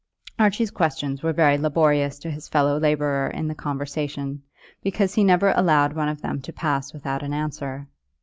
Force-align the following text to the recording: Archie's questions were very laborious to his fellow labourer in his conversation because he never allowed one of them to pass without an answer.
Archie's 0.39 0.71
questions 0.71 1.21
were 1.21 1.31
very 1.31 1.59
laborious 1.59 2.17
to 2.17 2.31
his 2.31 2.47
fellow 2.49 2.79
labourer 2.79 3.27
in 3.27 3.47
his 3.47 3.55
conversation 3.57 4.41
because 4.81 5.13
he 5.13 5.23
never 5.23 5.53
allowed 5.55 5.93
one 5.93 6.09
of 6.09 6.23
them 6.23 6.41
to 6.41 6.51
pass 6.51 6.91
without 6.91 7.21
an 7.21 7.33
answer. 7.35 7.87